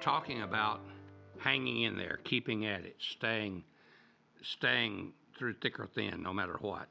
talking 0.00 0.42
about 0.42 0.80
hanging 1.38 1.82
in 1.82 1.96
there, 1.96 2.20
keeping 2.24 2.66
at 2.66 2.84
it, 2.84 2.96
staying, 2.98 3.64
staying 4.42 5.12
through 5.38 5.54
thick 5.54 5.78
or 5.78 5.86
thin, 5.86 6.22
no 6.22 6.32
matter 6.32 6.56
what. 6.60 6.88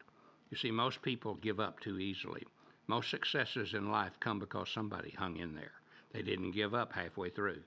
You 0.49 0.57
see, 0.57 0.71
most 0.71 1.01
people 1.01 1.35
give 1.35 1.59
up 1.59 1.79
too 1.79 1.99
easily. 1.99 2.43
Most 2.87 3.09
successes 3.09 3.73
in 3.73 3.91
life 3.91 4.19
come 4.19 4.39
because 4.39 4.69
somebody 4.69 5.11
hung 5.17 5.37
in 5.37 5.55
there. 5.55 5.73
They 6.13 6.21
didn't 6.21 6.51
give 6.51 6.73
up 6.73 6.93
halfway 6.93 7.29
through. 7.29 7.63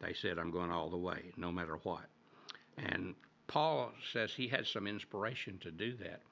They 0.00 0.14
said, 0.14 0.38
I'm 0.38 0.50
going 0.50 0.70
all 0.70 0.88
the 0.88 0.96
way, 0.96 1.32
no 1.36 1.52
matter 1.52 1.78
what. 1.82 2.06
And 2.78 3.14
Paul 3.46 3.92
says 4.12 4.32
he 4.32 4.48
had 4.48 4.66
some 4.66 4.86
inspiration 4.86 5.58
to 5.58 5.70
do 5.70 5.96
that. 5.96 6.22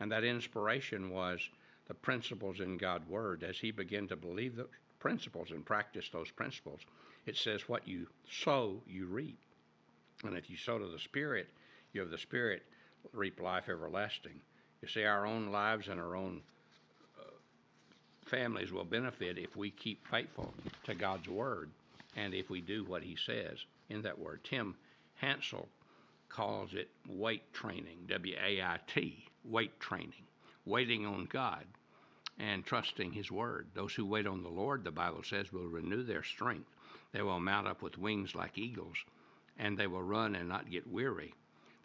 And 0.00 0.10
that 0.12 0.24
inspiration 0.24 1.10
was 1.10 1.40
the 1.88 1.94
principles 1.94 2.60
in 2.60 2.78
God's 2.78 3.08
Word. 3.08 3.42
As 3.42 3.58
he 3.58 3.72
began 3.72 4.06
to 4.08 4.16
believe 4.16 4.56
the 4.56 4.68
principles 5.00 5.50
and 5.50 5.66
practice 5.66 6.08
those 6.08 6.30
principles, 6.30 6.80
it 7.28 7.36
says, 7.36 7.68
What 7.68 7.86
you 7.86 8.06
sow, 8.30 8.82
you 8.86 9.06
reap. 9.06 9.38
And 10.24 10.36
if 10.36 10.50
you 10.50 10.56
sow 10.56 10.78
to 10.78 10.86
the 10.86 10.98
Spirit, 10.98 11.48
you 11.92 12.00
have 12.00 12.10
the 12.10 12.18
Spirit 12.18 12.62
reap 13.12 13.40
life 13.40 13.68
everlasting. 13.68 14.40
You 14.82 14.88
see, 14.88 15.04
our 15.04 15.26
own 15.26 15.50
lives 15.50 15.88
and 15.88 16.00
our 16.00 16.16
own 16.16 16.40
uh, 17.18 17.30
families 18.24 18.72
will 18.72 18.84
benefit 18.84 19.38
if 19.38 19.56
we 19.56 19.70
keep 19.70 20.06
faithful 20.08 20.52
to 20.84 20.94
God's 20.94 21.28
Word 21.28 21.70
and 22.16 22.34
if 22.34 22.50
we 22.50 22.60
do 22.60 22.84
what 22.84 23.02
He 23.02 23.16
says 23.16 23.58
in 23.90 24.02
that 24.02 24.18
Word. 24.18 24.40
Tim 24.42 24.74
Hansel 25.16 25.68
calls 26.28 26.74
it 26.74 26.88
weight 27.08 27.52
training, 27.52 27.98
W 28.08 28.36
A 28.42 28.62
I 28.62 28.78
T, 28.92 29.24
weight 29.44 29.78
training, 29.80 30.12
waiting 30.64 31.06
on 31.06 31.28
God 31.30 31.64
and 32.38 32.64
trusting 32.64 33.12
His 33.12 33.30
Word. 33.30 33.66
Those 33.74 33.94
who 33.94 34.06
wait 34.06 34.26
on 34.26 34.42
the 34.42 34.48
Lord, 34.48 34.84
the 34.84 34.90
Bible 34.90 35.22
says, 35.24 35.52
will 35.52 35.68
renew 35.68 36.02
their 36.02 36.22
strength. 36.22 36.68
They 37.12 37.22
will 37.22 37.40
mount 37.40 37.66
up 37.66 37.82
with 37.82 37.98
wings 37.98 38.34
like 38.34 38.58
eagles, 38.58 38.96
and 39.58 39.76
they 39.76 39.86
will 39.86 40.02
run 40.02 40.34
and 40.34 40.48
not 40.48 40.70
get 40.70 40.86
weary. 40.86 41.34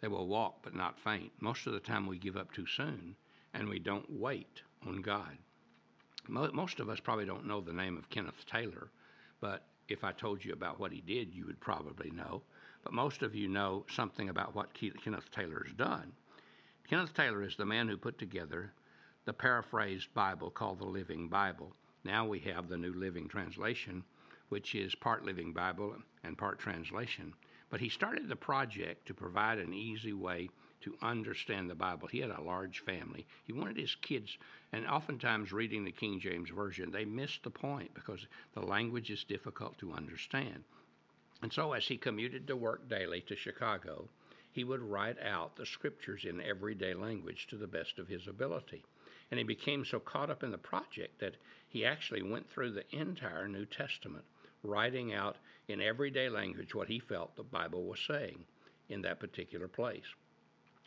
They 0.00 0.08
will 0.08 0.26
walk 0.26 0.58
but 0.62 0.74
not 0.74 0.98
faint. 0.98 1.32
Most 1.40 1.66
of 1.66 1.72
the 1.72 1.80
time, 1.80 2.06
we 2.06 2.18
give 2.18 2.36
up 2.36 2.52
too 2.52 2.66
soon 2.66 3.16
and 3.54 3.68
we 3.68 3.78
don't 3.78 4.10
wait 4.10 4.60
on 4.86 5.00
God. 5.00 5.38
Most 6.28 6.80
of 6.80 6.88
us 6.88 7.00
probably 7.00 7.24
don't 7.24 7.46
know 7.46 7.60
the 7.60 7.72
name 7.72 7.96
of 7.96 8.10
Kenneth 8.10 8.44
Taylor, 8.46 8.88
but 9.40 9.62
if 9.88 10.04
I 10.04 10.12
told 10.12 10.44
you 10.44 10.52
about 10.52 10.80
what 10.80 10.92
he 10.92 11.00
did, 11.00 11.34
you 11.34 11.46
would 11.46 11.60
probably 11.60 12.10
know. 12.10 12.42
But 12.82 12.92
most 12.92 13.22
of 13.22 13.34
you 13.34 13.48
know 13.48 13.84
something 13.90 14.28
about 14.28 14.54
what 14.54 14.74
Kenneth 14.74 15.30
Taylor 15.30 15.64
has 15.66 15.74
done. 15.74 16.12
Kenneth 16.88 17.14
Taylor 17.14 17.42
is 17.42 17.56
the 17.56 17.64
man 17.64 17.88
who 17.88 17.96
put 17.96 18.18
together 18.18 18.72
the 19.24 19.32
paraphrased 19.32 20.12
Bible 20.12 20.50
called 20.50 20.80
the 20.80 20.84
Living 20.84 21.28
Bible. 21.28 21.72
Now 22.02 22.26
we 22.26 22.40
have 22.40 22.68
the 22.68 22.76
New 22.76 22.92
Living 22.92 23.28
Translation, 23.28 24.02
which 24.48 24.74
is 24.74 24.94
part 24.94 25.24
Living 25.24 25.52
Bible 25.52 25.96
and 26.22 26.38
part 26.38 26.58
translation. 26.58 27.34
But 27.70 27.80
he 27.80 27.88
started 27.88 28.28
the 28.28 28.36
project 28.36 29.06
to 29.06 29.14
provide 29.14 29.58
an 29.58 29.74
easy 29.74 30.12
way 30.12 30.48
to 30.82 30.94
understand 31.02 31.68
the 31.70 31.74
Bible. 31.74 32.08
He 32.08 32.20
had 32.20 32.30
a 32.30 32.42
large 32.42 32.80
family. 32.80 33.26
He 33.42 33.52
wanted 33.54 33.78
his 33.78 33.94
kids, 33.94 34.36
and 34.70 34.86
oftentimes 34.86 35.50
reading 35.50 35.84
the 35.84 35.90
King 35.90 36.20
James 36.20 36.50
Version, 36.50 36.90
they 36.90 37.06
missed 37.06 37.42
the 37.42 37.50
point 37.50 37.94
because 37.94 38.26
the 38.52 38.60
language 38.60 39.10
is 39.10 39.24
difficult 39.24 39.78
to 39.78 39.92
understand. 39.92 40.64
And 41.42 41.52
so, 41.52 41.72
as 41.72 41.86
he 41.86 41.96
commuted 41.96 42.46
to 42.46 42.56
work 42.56 42.88
daily 42.88 43.22
to 43.22 43.34
Chicago, 43.34 44.08
he 44.52 44.62
would 44.62 44.82
write 44.82 45.16
out 45.20 45.56
the 45.56 45.66
scriptures 45.66 46.24
in 46.24 46.40
everyday 46.40 46.94
language 46.94 47.46
to 47.48 47.56
the 47.56 47.66
best 47.66 47.98
of 47.98 48.08
his 48.08 48.28
ability. 48.28 48.84
And 49.30 49.38
he 49.38 49.44
became 49.44 49.84
so 49.84 49.98
caught 49.98 50.30
up 50.30 50.42
in 50.42 50.52
the 50.52 50.58
project 50.58 51.18
that 51.18 51.36
he 51.66 51.84
actually 51.84 52.22
went 52.22 52.48
through 52.48 52.72
the 52.72 52.84
entire 52.94 53.48
New 53.48 53.64
Testament 53.64 54.24
writing 54.64 55.12
out 55.12 55.36
in 55.68 55.80
everyday 55.80 56.28
language 56.28 56.74
what 56.74 56.88
he 56.88 56.98
felt 56.98 57.36
the 57.36 57.42
Bible 57.42 57.84
was 57.84 58.00
saying 58.00 58.44
in 58.88 59.02
that 59.02 59.20
particular 59.20 59.68
place. 59.68 60.14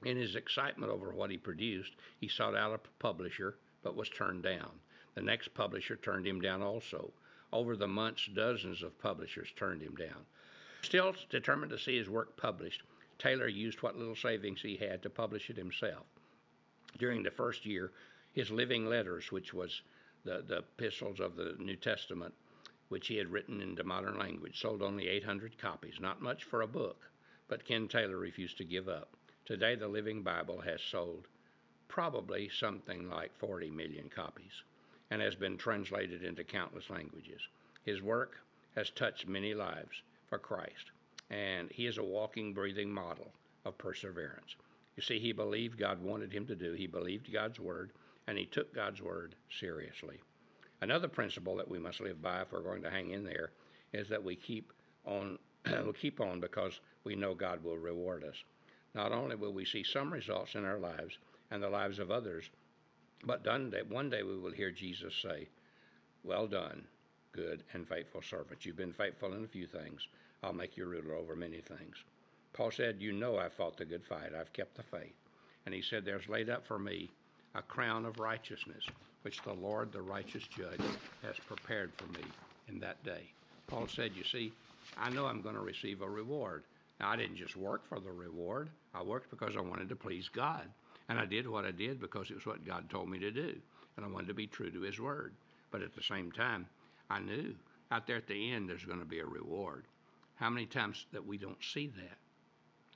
In 0.03 0.17
his 0.17 0.35
excitement 0.35 0.91
over 0.91 1.11
what 1.11 1.31
he 1.31 1.37
produced, 1.37 1.93
he 2.19 2.27
sought 2.27 2.55
out 2.55 2.73
a 2.73 3.03
publisher 3.03 3.55
but 3.83 3.95
was 3.95 4.09
turned 4.09 4.43
down. 4.43 4.71
The 5.15 5.21
next 5.21 5.53
publisher 5.53 5.95
turned 5.95 6.27
him 6.27 6.41
down 6.41 6.61
also. 6.61 7.11
Over 7.51 7.75
the 7.75 7.87
months, 7.87 8.29
dozens 8.33 8.83
of 8.83 8.99
publishers 8.99 9.49
turned 9.55 9.81
him 9.81 9.95
down. 9.95 10.25
Still 10.81 11.15
determined 11.29 11.71
to 11.71 11.79
see 11.79 11.97
his 11.97 12.09
work 12.09 12.37
published, 12.37 12.83
Taylor 13.17 13.47
used 13.47 13.81
what 13.81 13.97
little 13.97 14.15
savings 14.15 14.61
he 14.61 14.77
had 14.77 15.01
to 15.03 15.09
publish 15.09 15.49
it 15.49 15.57
himself. 15.57 16.05
During 16.97 17.23
the 17.23 17.31
first 17.31 17.65
year, 17.65 17.91
his 18.33 18.51
Living 18.51 18.87
Letters, 18.87 19.31
which 19.31 19.53
was 19.53 19.81
the, 20.23 20.43
the 20.47 20.59
epistles 20.59 21.19
of 21.19 21.35
the 21.35 21.55
New 21.59 21.75
Testament, 21.75 22.33
which 22.89 23.07
he 23.07 23.17
had 23.17 23.31
written 23.31 23.61
into 23.61 23.83
modern 23.83 24.17
language, 24.17 24.59
sold 24.59 24.81
only 24.81 25.07
800 25.07 25.57
copies, 25.57 25.99
not 25.99 26.21
much 26.21 26.43
for 26.43 26.61
a 26.61 26.67
book, 26.67 27.09
but 27.47 27.65
Ken 27.65 27.87
Taylor 27.87 28.17
refused 28.17 28.57
to 28.57 28.63
give 28.63 28.87
up. 28.87 29.09
Today, 29.45 29.75
the 29.75 29.87
Living 29.87 30.23
Bible 30.23 30.61
has 30.61 30.81
sold 30.81 31.27
probably 31.87 32.49
something 32.49 33.09
like 33.09 33.37
40 33.37 33.69
million 33.71 34.09
copies 34.09 34.63
and 35.09 35.21
has 35.21 35.35
been 35.35 35.57
translated 35.57 36.23
into 36.23 36.43
countless 36.43 36.89
languages. 36.89 37.41
His 37.83 38.01
work 38.01 38.37
has 38.75 38.89
touched 38.89 39.27
many 39.27 39.53
lives 39.53 40.01
for 40.27 40.37
Christ, 40.37 40.91
and 41.29 41.71
he 41.71 41.87
is 41.87 41.97
a 41.97 42.03
walking, 42.03 42.53
breathing 42.53 42.91
model 42.91 43.31
of 43.65 43.77
perseverance. 43.77 44.55
You 44.95 45.03
see, 45.03 45.19
he 45.19 45.31
believed 45.31 45.77
God 45.77 46.01
wanted 46.01 46.33
him 46.33 46.45
to 46.47 46.55
do, 46.55 46.73
he 46.73 46.87
believed 46.87 47.31
God's 47.31 47.59
word, 47.59 47.91
and 48.27 48.37
he 48.37 48.45
took 48.45 48.73
God's 48.73 49.01
word 49.01 49.35
seriously. 49.49 50.19
Another 50.81 51.07
principle 51.07 51.55
that 51.55 51.69
we 51.69 51.79
must 51.79 51.99
live 51.99 52.21
by 52.21 52.41
if 52.41 52.51
we're 52.51 52.61
going 52.61 52.83
to 52.83 52.91
hang 52.91 53.11
in 53.11 53.23
there 53.23 53.51
is 53.93 54.09
that 54.09 54.23
we 54.23 54.35
keep 54.35 54.73
on 55.05 55.39
we 55.85 55.93
keep 55.93 56.21
on 56.21 56.39
because 56.39 56.79
we 57.03 57.15
know 57.15 57.33
God 57.33 57.63
will 57.63 57.77
reward 57.77 58.23
us. 58.23 58.35
Not 58.93 59.11
only 59.11 59.35
will 59.35 59.53
we 59.53 59.65
see 59.65 59.83
some 59.83 60.11
results 60.13 60.55
in 60.55 60.65
our 60.65 60.77
lives 60.79 61.17
and 61.51 61.61
the 61.61 61.69
lives 61.69 61.99
of 61.99 62.11
others, 62.11 62.49
but 63.23 63.45
one 63.89 64.09
day 64.09 64.23
we 64.23 64.37
will 64.37 64.51
hear 64.51 64.71
Jesus 64.71 65.13
say, 65.15 65.47
Well 66.23 66.47
done, 66.47 66.83
good 67.31 67.63
and 67.73 67.87
faithful 67.87 68.21
servant. 68.21 68.65
You've 68.65 68.77
been 68.77 68.93
faithful 68.93 69.33
in 69.33 69.43
a 69.43 69.47
few 69.47 69.67
things. 69.67 70.07
I'll 70.43 70.53
make 70.53 70.77
you 70.77 70.85
ruler 70.85 71.15
over 71.15 71.35
many 71.35 71.61
things. 71.61 71.97
Paul 72.53 72.71
said, 72.71 73.01
You 73.01 73.11
know 73.11 73.37
I've 73.37 73.53
fought 73.53 73.77
the 73.77 73.85
good 73.85 74.05
fight. 74.05 74.33
I've 74.39 74.53
kept 74.53 74.75
the 74.75 74.83
faith. 74.83 75.15
And 75.65 75.73
he 75.73 75.81
said, 75.81 76.05
There's 76.05 76.29
laid 76.29 76.49
up 76.49 76.65
for 76.65 76.79
me 76.79 77.09
a 77.55 77.61
crown 77.61 78.05
of 78.05 78.19
righteousness 78.19 78.85
which 79.27 79.41
the 79.43 79.51
Lord, 79.51 79.91
the 79.91 80.01
righteous 80.01 80.47
judge, 80.47 80.79
has 81.21 81.35
prepared 81.47 81.91
for 81.97 82.05
me 82.13 82.23
in 82.69 82.79
that 82.79 83.03
day. 83.03 83.29
Paul 83.67 83.85
said, 83.85 84.11
You 84.15 84.23
see, 84.23 84.53
I 84.97 85.09
know 85.09 85.25
I'm 85.25 85.41
going 85.41 85.55
to 85.55 85.61
receive 85.61 86.01
a 86.01 86.09
reward. 86.09 86.63
Now, 87.01 87.09
I 87.09 87.17
didn't 87.17 87.35
just 87.35 87.57
work 87.57 87.85
for 87.89 87.99
the 87.99 88.09
reward, 88.09 88.69
I 88.93 89.03
worked 89.03 89.29
because 89.29 89.57
I 89.57 89.59
wanted 89.59 89.89
to 89.89 89.97
please 89.97 90.29
God. 90.29 90.61
And 91.09 91.19
I 91.19 91.25
did 91.25 91.45
what 91.45 91.65
I 91.65 91.71
did 91.71 91.99
because 91.99 92.31
it 92.31 92.35
was 92.35 92.45
what 92.45 92.65
God 92.65 92.89
told 92.89 93.09
me 93.09 93.19
to 93.19 93.29
do. 93.29 93.53
And 93.97 94.05
I 94.05 94.07
wanted 94.07 94.29
to 94.29 94.33
be 94.33 94.47
true 94.47 94.71
to 94.71 94.79
His 94.79 94.97
word. 94.97 95.33
But 95.71 95.81
at 95.81 95.93
the 95.93 96.03
same 96.03 96.31
time, 96.31 96.65
I 97.09 97.19
knew 97.19 97.53
out 97.91 98.07
there 98.07 98.15
at 98.15 98.27
the 98.27 98.53
end 98.53 98.69
there's 98.69 98.85
going 98.85 98.99
to 98.99 99.05
be 99.05 99.19
a 99.19 99.25
reward. 99.25 99.87
How 100.35 100.49
many 100.49 100.67
times 100.67 101.05
that 101.11 101.27
we 101.27 101.37
don't 101.37 101.61
see 101.61 101.87
that 101.87 102.17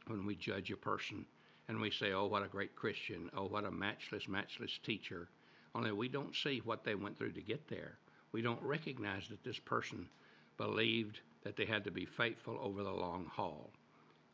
when 0.08 0.25
we 0.25 0.36
judge 0.36 0.72
a 0.72 0.78
person 0.78 1.25
and 1.68 1.81
we 1.81 1.92
say, 1.92 2.13
oh, 2.13 2.28
what 2.28 2.42
a 2.42 2.48
great 2.48 2.74
Christian, 2.78 3.30
oh, 3.36 3.48
what 3.48 3.66
a 3.66 3.72
matchless, 3.72 4.30
matchless 4.30 4.80
teacher, 4.81 5.28
only 5.73 5.91
we 5.93 6.09
don't 6.09 6.35
see 6.35 6.59
what 6.65 6.83
they 6.83 6.95
went 6.95 7.17
through 7.17 7.31
to 7.31 7.41
get 7.41 7.67
there. 7.67 7.97
We 8.33 8.41
don't 8.41 8.61
recognize 8.61 9.29
that 9.29 9.43
this 9.43 9.59
person 9.59 10.09
believed 10.57 11.21
that 11.43 11.55
they 11.55 11.65
had 11.65 11.85
to 11.85 11.91
be 11.91 12.05
faithful 12.05 12.57
over 12.61 12.83
the 12.83 12.91
long 12.91 13.25
haul. 13.25 13.71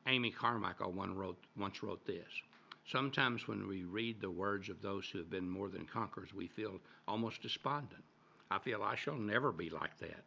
Amy 0.08 0.32
Carmichael 0.32 0.92
wrote, 0.94 1.38
once 1.56 1.84
wrote 1.84 2.06
this 2.06 2.42
Sometimes 2.86 3.48
when 3.48 3.68
we 3.68 3.84
read 3.84 4.20
the 4.20 4.32
words 4.32 4.70
of 4.70 4.82
those 4.82 5.10
who 5.10 5.20
have 5.20 5.30
been 5.30 5.50
more 5.50 5.70
than 5.70 5.86
conquerors, 5.86 6.34
we 6.34 6.48
feel 6.48 6.80
almost 7.08 7.42
despondent. 7.42 8.04
I 8.50 8.60
feel 8.60 8.82
I 8.82 8.96
shall 8.96 9.18
never 9.18 9.52
be 9.52 9.70
like 9.70 9.98
that. 10.00 10.24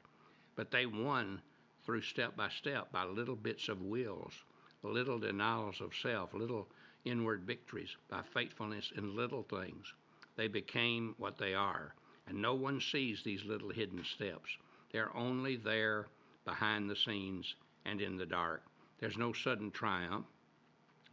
But 0.54 0.70
they 0.70 0.86
won 0.86 1.40
through 1.84 2.02
step 2.02 2.36
by 2.36 2.50
step 2.50 2.92
by 2.92 3.04
little 3.04 3.36
bits 3.36 3.68
of 3.68 3.80
wills, 3.80 4.34
little 4.82 5.18
denials 5.18 5.80
of 5.80 5.94
self, 5.94 6.34
little 6.34 6.68
inward 7.04 7.44
victories, 7.44 7.96
by 8.10 8.20
faithfulness 8.22 8.92
in 8.94 9.16
little 9.16 9.42
things 9.42 9.94
they 10.36 10.48
became 10.48 11.14
what 11.18 11.38
they 11.38 11.54
are. 11.54 11.94
And 12.26 12.40
no 12.40 12.54
one 12.54 12.80
sees 12.80 13.22
these 13.22 13.44
little 13.44 13.70
hidden 13.70 14.04
steps. 14.04 14.56
They're 14.92 15.14
only 15.16 15.56
there 15.56 16.06
behind 16.44 16.88
the 16.88 16.96
scenes 16.96 17.54
and 17.84 18.00
in 18.00 18.16
the 18.16 18.26
dark. 18.26 18.62
There's 18.98 19.16
no 19.16 19.32
sudden 19.32 19.70
triumph, 19.70 20.26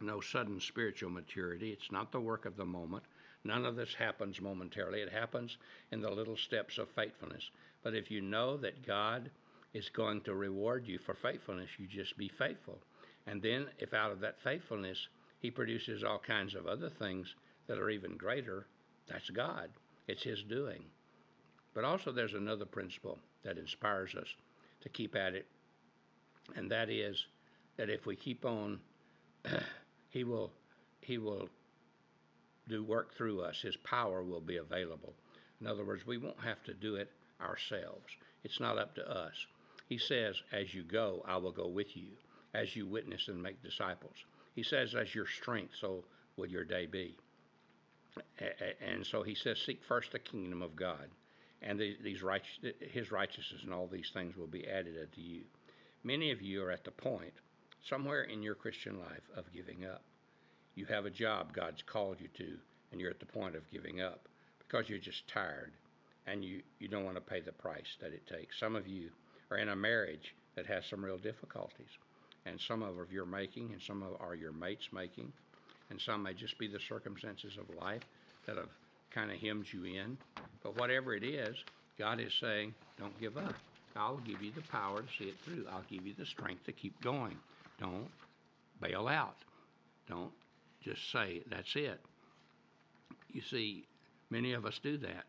no 0.00 0.20
sudden 0.20 0.60
spiritual 0.60 1.10
maturity. 1.10 1.72
It's 1.72 1.90
not 1.90 2.12
the 2.12 2.20
work 2.20 2.44
of 2.44 2.56
the 2.56 2.64
moment. 2.64 3.04
None 3.44 3.64
of 3.64 3.76
this 3.76 3.94
happens 3.94 4.40
momentarily. 4.40 5.00
It 5.00 5.12
happens 5.12 5.56
in 5.90 6.00
the 6.00 6.10
little 6.10 6.36
steps 6.36 6.78
of 6.78 6.88
faithfulness. 6.90 7.50
But 7.82 7.94
if 7.94 8.10
you 8.10 8.20
know 8.20 8.56
that 8.58 8.86
God 8.86 9.30
is 9.72 9.88
going 9.88 10.22
to 10.22 10.34
reward 10.34 10.86
you 10.86 10.98
for 10.98 11.14
faithfulness, 11.14 11.70
you 11.78 11.86
just 11.86 12.16
be 12.18 12.28
faithful. 12.28 12.78
And 13.26 13.42
then, 13.42 13.68
if 13.78 13.94
out 13.94 14.10
of 14.10 14.20
that 14.20 14.40
faithfulness, 14.40 15.08
He 15.40 15.50
produces 15.50 16.02
all 16.02 16.18
kinds 16.18 16.54
of 16.54 16.66
other 16.66 16.90
things 16.90 17.34
that 17.66 17.78
are 17.78 17.90
even 17.90 18.16
greater, 18.16 18.66
that's 19.08 19.30
God. 19.30 19.70
It's 20.06 20.22
His 20.22 20.42
doing. 20.42 20.82
But 21.74 21.84
also, 21.84 22.12
there's 22.12 22.34
another 22.34 22.64
principle 22.64 23.18
that 23.44 23.58
inspires 23.58 24.14
us 24.14 24.28
to 24.80 24.88
keep 24.88 25.14
at 25.14 25.34
it 25.34 25.46
and 26.56 26.70
that 26.70 26.90
is 26.90 27.26
that 27.76 27.90
if 27.90 28.06
we 28.06 28.16
keep 28.16 28.44
on, 28.44 28.80
he 30.10 30.24
will 30.24 30.52
he 31.00 31.18
will 31.18 31.48
do 32.68 32.82
work 32.82 33.14
through 33.14 33.40
us. 33.40 33.62
His 33.62 33.76
power 33.76 34.22
will 34.22 34.40
be 34.40 34.56
available. 34.56 35.14
In 35.60 35.66
other 35.66 35.84
words, 35.84 36.06
we 36.06 36.18
won't 36.18 36.40
have 36.40 36.62
to 36.64 36.74
do 36.74 36.96
it 36.96 37.10
ourselves. 37.40 38.16
It's 38.44 38.60
not 38.60 38.78
up 38.78 38.94
to 38.96 39.10
us. 39.10 39.46
He 39.86 39.96
says, 39.96 40.36
As 40.52 40.74
you 40.74 40.82
go, 40.82 41.24
I 41.26 41.36
will 41.38 41.52
go 41.52 41.66
with 41.66 41.96
you, 41.96 42.08
as 42.54 42.76
you 42.76 42.86
witness 42.86 43.28
and 43.28 43.42
make 43.42 43.62
disciples. 43.62 44.16
He 44.54 44.62
says, 44.62 44.94
As 44.94 45.14
your 45.14 45.26
strength, 45.26 45.74
so 45.80 46.04
will 46.36 46.46
your 46.46 46.64
day 46.64 46.86
be. 46.86 47.16
And 48.80 49.04
so 49.06 49.22
he 49.22 49.34
says, 49.34 49.58
Seek 49.58 49.82
first 49.82 50.12
the 50.12 50.18
kingdom 50.18 50.62
of 50.62 50.76
God, 50.76 51.08
and 51.62 51.80
these 51.80 52.22
righteous, 52.22 52.58
his 52.80 53.10
righteousness 53.10 53.62
and 53.64 53.72
all 53.72 53.86
these 53.86 54.10
things 54.12 54.36
will 54.36 54.46
be 54.46 54.66
added 54.66 54.96
unto 55.00 55.20
you. 55.20 55.42
Many 56.04 56.30
of 56.30 56.40
you 56.40 56.62
are 56.62 56.70
at 56.70 56.84
the 56.84 56.90
point, 56.90 57.34
somewhere 57.82 58.22
in 58.22 58.42
your 58.42 58.54
Christian 58.54 58.98
life, 58.98 59.28
of 59.36 59.52
giving 59.52 59.84
up. 59.84 60.02
You 60.74 60.86
have 60.86 61.06
a 61.06 61.10
job 61.10 61.52
God's 61.52 61.82
called 61.82 62.20
you 62.20 62.28
to, 62.34 62.58
and 62.92 63.00
you're 63.00 63.10
at 63.10 63.20
the 63.20 63.26
point 63.26 63.56
of 63.56 63.70
giving 63.70 64.00
up 64.00 64.28
because 64.58 64.88
you're 64.88 64.98
just 64.98 65.26
tired 65.26 65.72
and 66.26 66.44
you, 66.44 66.62
you 66.78 66.88
don't 66.88 67.04
want 67.04 67.16
to 67.16 67.20
pay 67.20 67.40
the 67.40 67.52
price 67.52 67.96
that 68.00 68.12
it 68.12 68.26
takes. 68.26 68.58
Some 68.58 68.76
of 68.76 68.86
you 68.86 69.10
are 69.50 69.56
in 69.56 69.70
a 69.70 69.76
marriage 69.76 70.34
that 70.54 70.66
has 70.66 70.84
some 70.86 71.04
real 71.04 71.18
difficulties, 71.18 71.98
and 72.44 72.60
some 72.60 72.82
of 72.82 73.10
you're 73.10 73.26
making, 73.26 73.72
and 73.72 73.80
some 73.80 74.02
of 74.02 74.20
are 74.20 74.34
your 74.34 74.52
mates 74.52 74.88
making, 74.92 75.32
and 75.90 76.00
some 76.00 76.22
may 76.22 76.34
just 76.34 76.58
be 76.58 76.66
the 76.66 76.80
circumstances 76.80 77.56
of 77.58 77.74
life 77.76 78.02
that 78.46 78.56
have 78.56 78.68
kind 79.10 79.30
of 79.30 79.38
hemmed 79.38 79.66
you 79.72 79.84
in. 79.84 80.16
But 80.62 80.76
whatever 80.76 81.14
it 81.14 81.24
is, 81.24 81.56
God 81.98 82.20
is 82.20 82.34
saying, 82.34 82.74
don't 82.98 83.18
give 83.20 83.36
up. 83.36 83.54
I'll 83.96 84.18
give 84.18 84.42
you 84.42 84.52
the 84.52 84.62
power 84.62 85.02
to 85.02 85.08
see 85.18 85.30
it 85.30 85.40
through. 85.44 85.66
I'll 85.70 85.84
give 85.90 86.06
you 86.06 86.14
the 86.16 86.26
strength 86.26 86.64
to 86.66 86.72
keep 86.72 87.00
going. 87.00 87.36
Don't 87.80 88.08
bail 88.80 89.08
out. 89.08 89.36
Don't 90.08 90.30
just 90.80 91.10
say, 91.10 91.42
that's 91.50 91.74
it. 91.74 92.00
You 93.32 93.40
see, 93.40 93.84
many 94.30 94.52
of 94.52 94.64
us 94.64 94.78
do 94.82 94.96
that. 94.98 95.24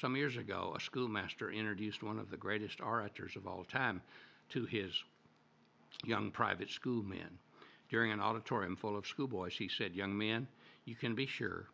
Some 0.00 0.16
years 0.16 0.36
ago, 0.36 0.74
a 0.76 0.80
schoolmaster 0.80 1.50
introduced 1.50 2.02
one 2.02 2.18
of 2.18 2.30
the 2.30 2.36
greatest 2.36 2.80
orators 2.80 3.36
of 3.36 3.46
all 3.46 3.64
time 3.64 4.00
to 4.50 4.64
his 4.64 4.92
young 6.04 6.30
private 6.30 6.70
schoolmen. 6.70 7.38
During 7.90 8.12
an 8.12 8.20
auditorium 8.20 8.76
full 8.76 8.96
of 8.96 9.06
schoolboys, 9.06 9.56
he 9.56 9.66
said, 9.66 9.96
Young 9.96 10.16
men, 10.16 10.46
you 10.84 10.94
can 10.94 11.16
be 11.16 11.26
sure 11.26 11.66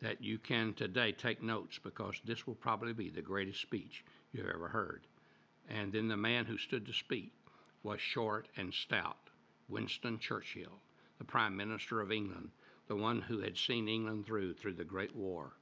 that 0.00 0.22
you 0.22 0.38
can 0.38 0.72
today 0.72 1.12
take 1.12 1.42
notes 1.42 1.78
because 1.78 2.14
this 2.24 2.46
will 2.46 2.54
probably 2.54 2.94
be 2.94 3.10
the 3.10 3.20
greatest 3.20 3.60
speech 3.60 4.02
you've 4.32 4.48
ever 4.48 4.68
heard. 4.68 5.02
And 5.68 5.92
then 5.92 6.08
the 6.08 6.16
man 6.16 6.46
who 6.46 6.56
stood 6.56 6.86
to 6.86 6.94
speak 6.94 7.32
was 7.82 8.00
short 8.00 8.48
and 8.56 8.72
stout, 8.72 9.28
Winston 9.68 10.18
Churchill, 10.18 10.80
the 11.18 11.24
Prime 11.24 11.54
Minister 11.54 12.00
of 12.00 12.10
England, 12.10 12.50
the 12.86 12.96
one 12.96 13.20
who 13.20 13.40
had 13.40 13.58
seen 13.58 13.88
England 13.88 14.24
through 14.24 14.54
through 14.54 14.74
the 14.74 14.84
Great 14.84 15.14
War 15.14 15.52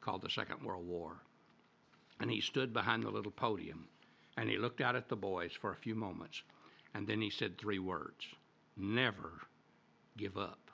called 0.00 0.22
the 0.22 0.30
Second 0.30 0.62
World 0.62 0.86
War. 0.86 1.22
And 2.20 2.30
he 2.30 2.40
stood 2.40 2.72
behind 2.72 3.02
the 3.02 3.10
little 3.10 3.32
podium 3.32 3.88
and 4.36 4.48
he 4.48 4.58
looked 4.58 4.80
out 4.80 4.94
at 4.94 5.08
the 5.08 5.16
boys 5.16 5.52
for 5.52 5.72
a 5.72 5.76
few 5.76 5.96
moments 5.96 6.42
and 6.94 7.08
then 7.08 7.20
he 7.20 7.30
said 7.30 7.58
three 7.58 7.80
words 7.80 8.26
Never 8.76 9.40
give 10.16 10.36
up. 10.36 10.70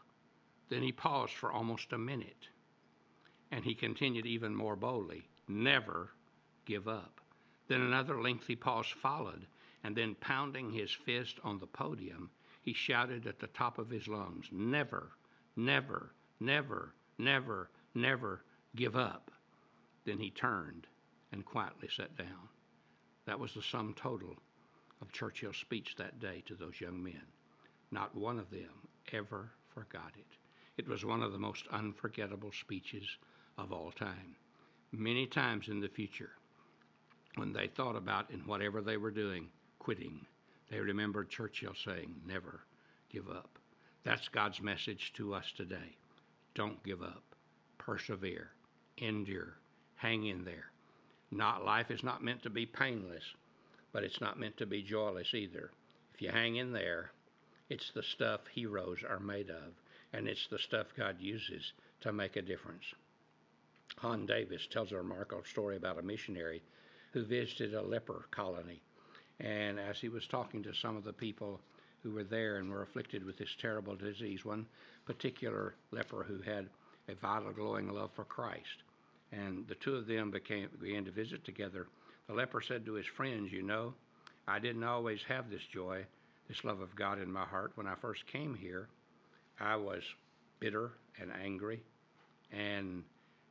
Then 0.68 0.82
he 0.82 0.92
paused 0.92 1.34
for 1.34 1.52
almost 1.52 1.92
a 1.92 1.98
minute 1.98 2.48
and 3.52 3.64
he 3.64 3.74
continued 3.74 4.26
even 4.26 4.56
more 4.56 4.74
boldly 4.74 5.28
Never 5.46 6.12
give 6.64 6.88
up. 6.88 7.20
Then 7.68 7.82
another 7.82 8.20
lengthy 8.20 8.56
pause 8.56 8.86
followed, 8.86 9.46
and 9.84 9.94
then 9.94 10.14
pounding 10.14 10.70
his 10.70 10.90
fist 10.90 11.38
on 11.44 11.58
the 11.58 11.66
podium, 11.66 12.30
he 12.62 12.72
shouted 12.72 13.26
at 13.26 13.40
the 13.40 13.48
top 13.48 13.78
of 13.78 13.90
his 13.90 14.08
lungs 14.08 14.46
Never, 14.50 15.10
never, 15.56 16.14
never, 16.40 16.94
never, 17.18 17.70
never 17.94 18.44
give 18.74 18.96
up. 18.96 19.30
Then 20.04 20.18
he 20.18 20.30
turned 20.30 20.86
and 21.32 21.44
quietly 21.44 21.88
sat 21.94 22.16
down. 22.16 22.48
That 23.26 23.40
was 23.40 23.52
the 23.52 23.62
sum 23.62 23.94
total 23.94 24.36
of 25.00 25.12
Churchill's 25.12 25.56
speech 25.56 25.96
that 25.96 26.20
day 26.20 26.42
to 26.46 26.54
those 26.54 26.80
young 26.80 27.02
men. 27.02 27.26
Not 27.90 28.14
one 28.14 28.38
of 28.38 28.50
them 28.50 28.88
ever 29.12 29.50
forgot 29.74 30.12
it. 30.16 30.26
It 30.76 30.88
was 30.88 31.04
one 31.04 31.22
of 31.22 31.32
the 31.32 31.38
most 31.38 31.66
unforgettable 31.70 32.52
speeches 32.52 33.06
of 33.58 33.72
all 33.72 33.92
time. 33.92 34.36
Many 34.90 35.26
times 35.26 35.68
in 35.68 35.80
the 35.80 35.88
future, 35.88 36.30
when 37.36 37.52
they 37.52 37.68
thought 37.68 37.96
about 37.96 38.30
in 38.30 38.40
whatever 38.40 38.80
they 38.80 38.96
were 38.96 39.10
doing, 39.10 39.48
quitting, 39.78 40.26
they 40.70 40.80
remembered 40.80 41.28
Churchill 41.28 41.74
saying, 41.74 42.14
Never 42.26 42.60
give 43.10 43.28
up. 43.28 43.58
That's 44.04 44.28
God's 44.28 44.60
message 44.60 45.12
to 45.14 45.34
us 45.34 45.52
today. 45.56 45.96
Don't 46.54 46.82
give 46.82 47.02
up. 47.02 47.22
Persevere. 47.78 48.50
Endure. 48.98 49.56
Hang 49.96 50.26
in 50.26 50.44
there. 50.44 50.70
Not 51.30 51.64
life 51.64 51.90
is 51.90 52.02
not 52.02 52.22
meant 52.22 52.42
to 52.42 52.50
be 52.50 52.66
painless, 52.66 53.24
but 53.92 54.02
it's 54.04 54.20
not 54.20 54.38
meant 54.38 54.56
to 54.58 54.66
be 54.66 54.82
joyless 54.82 55.34
either. 55.34 55.70
If 56.14 56.20
you 56.20 56.30
hang 56.30 56.56
in 56.56 56.72
there, 56.72 57.12
it's 57.68 57.90
the 57.90 58.02
stuff 58.02 58.40
heroes 58.52 58.98
are 59.08 59.20
made 59.20 59.50
of, 59.50 59.74
and 60.12 60.28
it's 60.28 60.46
the 60.46 60.58
stuff 60.58 60.94
God 60.96 61.16
uses 61.20 61.72
to 62.00 62.12
make 62.12 62.36
a 62.36 62.42
difference. 62.42 62.84
Hon 63.98 64.26
Davis 64.26 64.66
tells 64.66 64.92
a 64.92 64.96
remarkable 64.96 65.44
story 65.44 65.76
about 65.76 65.98
a 65.98 66.02
missionary 66.02 66.62
who 67.12 67.24
visited 67.24 67.74
a 67.74 67.82
leper 67.82 68.26
colony. 68.30 68.80
And 69.40 69.78
as 69.78 70.00
he 70.00 70.08
was 70.08 70.26
talking 70.26 70.62
to 70.62 70.74
some 70.74 70.96
of 70.96 71.04
the 71.04 71.12
people 71.12 71.60
who 72.02 72.10
were 72.10 72.24
there 72.24 72.56
and 72.56 72.70
were 72.70 72.82
afflicted 72.82 73.24
with 73.24 73.38
this 73.38 73.54
terrible 73.60 73.94
disease, 73.94 74.44
one 74.44 74.66
particular 75.04 75.74
leper 75.90 76.24
who 76.24 76.40
had 76.40 76.68
a 77.08 77.14
vital, 77.14 77.52
glowing 77.52 77.92
love 77.92 78.10
for 78.14 78.24
Christ, 78.24 78.82
and 79.30 79.66
the 79.66 79.74
two 79.74 79.94
of 79.94 80.06
them 80.06 80.30
became, 80.30 80.68
began 80.80 81.04
to 81.04 81.10
visit 81.10 81.44
together. 81.44 81.86
The 82.28 82.34
leper 82.34 82.60
said 82.60 82.84
to 82.86 82.94
his 82.94 83.06
friends, 83.06 83.52
You 83.52 83.62
know, 83.62 83.94
I 84.46 84.58
didn't 84.58 84.84
always 84.84 85.22
have 85.24 85.50
this 85.50 85.64
joy, 85.64 86.04
this 86.48 86.64
love 86.64 86.80
of 86.80 86.94
God 86.96 87.20
in 87.20 87.30
my 87.30 87.44
heart. 87.44 87.72
When 87.74 87.86
I 87.86 87.94
first 87.94 88.26
came 88.26 88.54
here, 88.54 88.88
I 89.60 89.76
was 89.76 90.02
bitter 90.60 90.92
and 91.20 91.30
angry, 91.42 91.82
and 92.50 93.04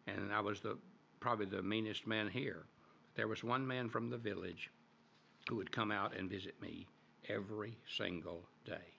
and 0.08 0.34
I 0.34 0.42
was 0.42 0.62
the 0.62 0.78
probably 1.20 1.46
the 1.46 1.62
meanest 1.62 2.08
man 2.08 2.28
here. 2.28 2.64
There 3.16 3.28
was 3.28 3.44
one 3.44 3.66
man 3.68 3.90
from 3.90 4.10
the 4.10 4.18
village 4.18 4.70
who 5.50 5.56
would 5.58 5.72
come 5.72 5.92
out 5.92 6.18
and 6.18 6.30
visit 6.30 6.60
me 6.62 6.88
every 7.30 7.78
single 7.98 8.44
day. 8.66 8.96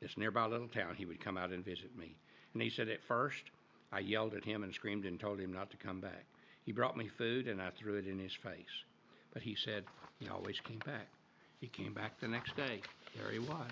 This 0.00 0.18
nearby 0.18 0.46
little 0.46 0.68
town, 0.68 0.94
he 0.96 1.06
would 1.06 1.20
come 1.20 1.38
out 1.38 1.52
and 1.52 1.64
visit 1.64 1.96
me. 1.96 2.16
And 2.52 2.62
he 2.62 2.70
said, 2.70 2.88
At 2.88 3.04
first, 3.04 3.44
I 3.92 4.00
yelled 4.00 4.34
at 4.34 4.44
him 4.44 4.62
and 4.62 4.74
screamed 4.74 5.04
and 5.04 5.18
told 5.18 5.40
him 5.40 5.52
not 5.52 5.70
to 5.70 5.76
come 5.76 6.00
back. 6.00 6.26
He 6.64 6.72
brought 6.72 6.96
me 6.96 7.08
food 7.08 7.48
and 7.48 7.62
I 7.62 7.70
threw 7.70 7.96
it 7.96 8.06
in 8.06 8.18
his 8.18 8.34
face. 8.34 8.84
But 9.32 9.42
he 9.42 9.54
said 9.54 9.84
he 10.18 10.28
always 10.28 10.60
came 10.60 10.80
back. 10.80 11.08
He 11.60 11.68
came 11.68 11.94
back 11.94 12.20
the 12.20 12.28
next 12.28 12.56
day. 12.56 12.82
There 13.16 13.32
he 13.32 13.38
was. 13.38 13.70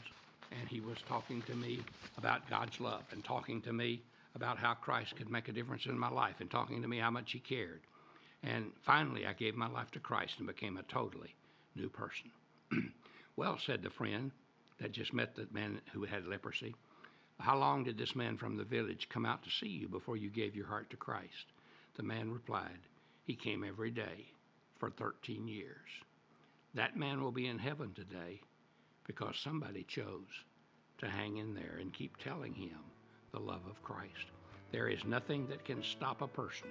And 0.50 0.68
he 0.68 0.80
was 0.80 0.98
talking 1.08 1.42
to 1.42 1.54
me 1.54 1.80
about 2.16 2.48
God's 2.48 2.80
love 2.80 3.02
and 3.12 3.24
talking 3.24 3.60
to 3.62 3.72
me 3.72 4.02
about 4.34 4.58
how 4.58 4.74
Christ 4.74 5.16
could 5.16 5.30
make 5.30 5.48
a 5.48 5.52
difference 5.52 5.86
in 5.86 5.98
my 5.98 6.10
life 6.10 6.36
and 6.40 6.50
talking 6.50 6.82
to 6.82 6.88
me 6.88 6.98
how 6.98 7.10
much 7.10 7.32
he 7.32 7.38
cared. 7.38 7.80
And 8.42 8.72
finally, 8.82 9.26
I 9.26 9.32
gave 9.32 9.56
my 9.56 9.68
life 9.68 9.90
to 9.92 10.00
Christ 10.00 10.38
and 10.38 10.46
became 10.46 10.76
a 10.76 10.82
totally 10.84 11.34
new 11.74 11.88
person. 11.88 12.30
well, 13.36 13.58
said 13.58 13.82
the 13.82 13.90
friend 13.90 14.30
that 14.80 14.92
just 14.92 15.14
met 15.14 15.34
the 15.34 15.48
man 15.52 15.80
who 15.92 16.04
had 16.04 16.26
leprosy, 16.26 16.74
how 17.40 17.56
long 17.56 17.84
did 17.84 17.98
this 17.98 18.14
man 18.14 18.36
from 18.36 18.56
the 18.56 18.64
village 18.64 19.08
come 19.08 19.26
out 19.26 19.42
to 19.44 19.50
see 19.50 19.68
you 19.68 19.88
before 19.88 20.16
you 20.16 20.30
gave 20.30 20.54
your 20.54 20.66
heart 20.66 20.90
to 20.90 20.96
Christ? 20.96 21.46
The 21.96 22.02
man 22.02 22.30
replied, 22.30 22.78
He 23.24 23.34
came 23.34 23.64
every 23.64 23.90
day 23.90 24.26
for 24.78 24.90
13 24.90 25.48
years. 25.48 25.88
That 26.74 26.96
man 26.96 27.22
will 27.22 27.32
be 27.32 27.46
in 27.46 27.58
heaven 27.58 27.92
today 27.94 28.40
because 29.06 29.36
somebody 29.42 29.84
chose 29.84 30.44
to 30.98 31.08
hang 31.08 31.36
in 31.38 31.54
there 31.54 31.78
and 31.80 31.92
keep 31.92 32.16
telling 32.16 32.54
him 32.54 32.78
the 33.32 33.40
love 33.40 33.62
of 33.68 33.82
Christ. 33.82 34.30
There 34.72 34.88
is 34.88 35.04
nothing 35.04 35.46
that 35.48 35.64
can 35.64 35.82
stop 35.82 36.22
a 36.22 36.26
person 36.26 36.68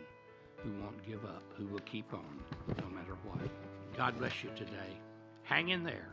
who 0.57 0.71
won't 0.81 1.05
give 1.07 1.23
up, 1.25 1.43
who 1.57 1.67
will 1.67 1.79
keep 1.79 2.13
on 2.13 2.39
no 2.79 2.87
matter 2.87 3.15
what. 3.23 3.49
God 3.97 4.17
bless 4.17 4.43
you 4.43 4.49
today. 4.55 4.97
Hang 5.43 5.69
in 5.69 5.83
there. 5.83 6.09